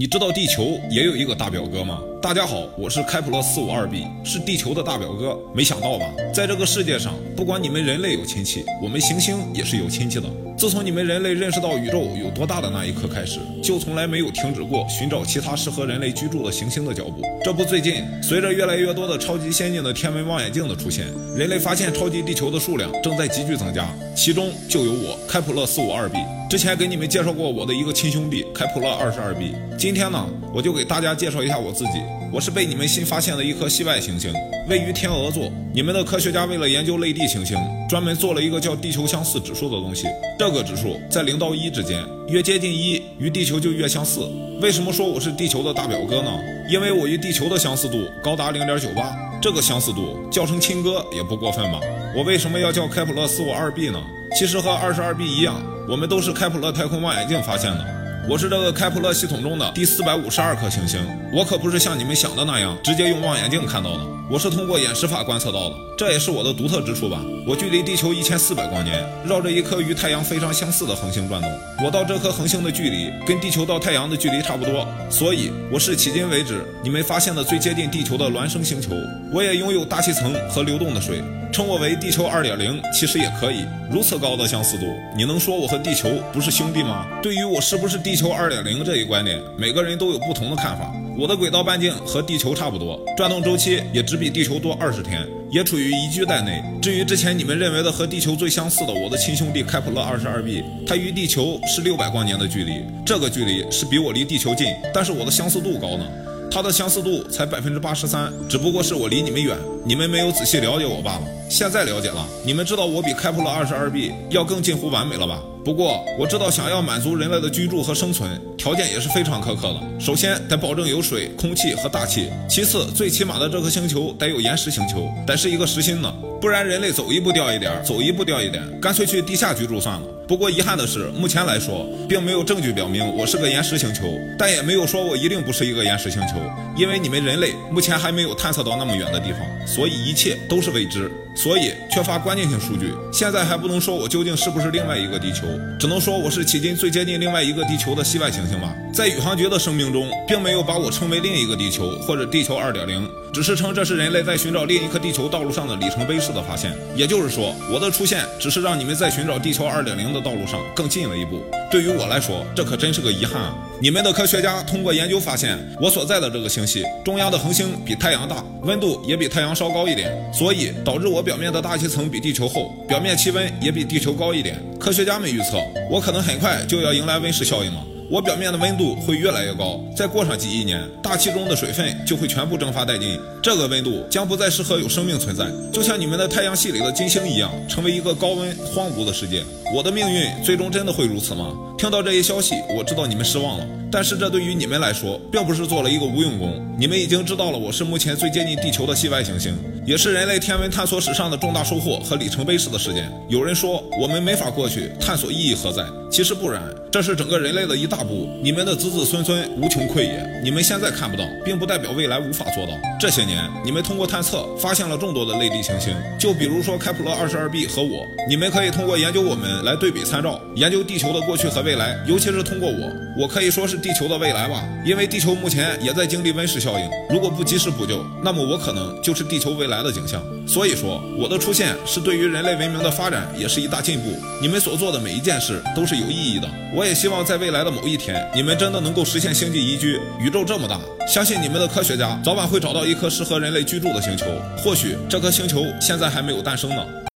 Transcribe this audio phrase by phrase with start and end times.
[0.00, 2.00] 你知道地球也有一个大表哥吗？
[2.22, 5.38] 大家好，我是开普勒四五二 b，是地球的大表哥。
[5.54, 10.26] 没想到吧，在这个世界上，不管你们人类有亲戚，我们行星也是有亲戚的。
[10.60, 17.22] 自从你们人类认识到宇宙有多大的那一刻开始，就从来没有停止过寻找其他适合人类居住的行星的脚步。
[17.42, 26.18] 这不，最近随着越来越多的超级先进的天文望远镜的出现，人类发现超级地球的数量正在急剧增加，其中就有我开普勒四五二 b。
[26.50, 32.02] 之前给你们介绍过我的一个亲兄弟开普勒二十二 b，今天呢，我就给大家介绍一下我自己。
[32.32, 34.32] 我是被你们新发现的一颗系外行星，
[34.68, 35.50] 位于天鹅座。
[35.72, 37.56] 你们的科学家为了研究类地行星，
[37.88, 40.06] 专门做了一个叫地球相似指数的东西。
[40.38, 44.20] 这个指数在零到一之间，越接近一，与地球就越相似。
[44.60, 46.30] 为什么说我是地球的大表哥呢？
[46.68, 51.80] 因为我与地球的相似度高达零点九八，这个相似度叫声亲哥也不过分吧？
[52.16, 54.00] 我为什么要叫开普勒四五二 b 呢？
[54.38, 55.60] 其实和二十二 b 一样。
[55.88, 57.99] 我们都是开普勒太空望远镜发现的。
[58.28, 61.00] 我是这个开普勒系统中的第四百五十二颗行星。
[61.32, 65.74] 我可不是像你们想的那样直接用望远镜看到的，我是通过眼识法观测到的。
[65.96, 67.20] 这也是我的独特之处吧。
[67.46, 71.50] 我距离地球一千四百光年，绕着一颗与太阳非常相似的恒星转动。
[71.84, 78.90] 我到这颗恒星的距离跟地球到太阳的距离差不多，所以我是迄今为止你们发现的最接近地球的孪生星球。
[79.32, 81.22] 我也拥有大气层和流动的水。
[81.52, 83.64] 称我为地球二点零，其实也可以。
[83.90, 87.06] 如此高的相似度，你能说我和地球不是兄弟吗？
[87.22, 90.92] 对于我是不是地球二点零这一观点，每个人都有不同的看法。
[91.18, 96.62] 我的轨道半径和地球差不多，转动周期也只比地球多二十天，也处于宜居带内。
[96.80, 106.06] 至于之前你们认为的和地球最相似的我的亲兄弟开普勒二十二 b，它与地球是六百光年的距离，这个距离是比我离地球近，但是我的相似度高呢。
[106.50, 111.22] 它的相似度才百分之八十三，只不过是我离你们远，你们没有仔细了解我罢了。
[111.48, 115.40] 现在了解了，你们知道我比开普勒二十二 b 要更近乎完美了吧？
[115.64, 119.80] 不过我知道，想要满足人类的居住和生存条件也是非常苛刻的。
[120.00, 130.06] 首先得保证有水、空气和大气，其次最起码的这颗星球得有岩石星球，得是一个实心的，不然人类走一步掉一点，走一步掉一点，干脆去地下居住算了。
[130.26, 136.36] 不过遗憾的是，目前来说，并没有证据表明我是个岩石星球，但也没有说我一定不是一个岩石星球，
[136.76, 142.92] 因为你们人类目前还没有探测到那么远的地方，所以一切都是未知，所以缺乏关键性数据。
[143.12, 145.46] 现在还不能说我究竟是不是另外一个地球，
[145.78, 148.74] 只能说我是迄今最接近另外一个地球的系外行星吧。
[148.92, 156.72] 在宇航局的声明中，并没有把我称为另一个地球或者地球二点零，只是称这是人类在寻找另一颗地球道路上的里程碑式的发现。
[156.94, 160.20] 也就是说，我的出现只是让你们在寻找地球二点零的。
[160.20, 161.40] 道路上更近了一步，
[161.70, 163.54] 对于我来说，这可真是个遗憾啊！
[163.80, 174.62] 你们的科学家通过研究发现，我所在的这个星系中央的恒星比太阳大，温度也比太阳稍高一点，所以导致我表面的大气层比地球厚，表面气温也比地球高一点。
[174.78, 175.58] 科学家们预测，
[175.90, 177.82] 我可能很快就要迎来温室效应了。
[178.10, 189.44] 我表面的温度会越来越高，再过上几亿年，大气中的水分就会全部蒸发殆尽，这个温度将不再适合有生命存在，就像你们的太阳系里的金星一样，成为一个高温荒芜的世界。
[189.72, 191.54] 我的命运最终真的会如此吗？
[191.78, 196.60] 听到这一消息，我知道你们失望了，但是这对于你们来说，并不是做了一个无用功。
[196.76, 203.10] 你们已经知道了我是目前最接近地球的系外行星，也是人类天文探索史上的重大收获和里程碑式的事件。
[203.28, 205.84] 有人说我们没法过去，探索意义何在？
[206.10, 206.60] 其实不然，
[206.90, 210.40] 这是整个人类的一大步，你们的子子孙孙无穷匮也。
[210.42, 212.72] 你们现在看不到，并不代表未来无法做到。
[212.98, 230.20] 这些年，你们通过探测发现了众多的类地行星，就比如说开普勒二十二 b 和我，你们可以通过研究我们来对比参照，研究地球的过去和未来，尤其是通过我，我可以说是地球的未来吧，因为地球目前也在经历温室效应，如果不及时补救，那么我可能就是地球未来的景象。
[230.44, 234.10] 所以说，我的出现是对于人类文明的发展也是一大进步。
[234.42, 236.00] 你们所做的每一件事都是。
[236.00, 240.00] 有意义的，我也希望在未来的某一天，你们真的能够实现星际宜居。
[240.18, 244.24] 宇宙这么大，相信你们的科学家早晚会找到一颗适合人类居住的星球。
[244.56, 247.09] 或许这颗星球现在还没有诞生呢。